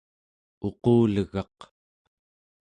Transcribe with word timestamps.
uqulegaq 0.67 1.57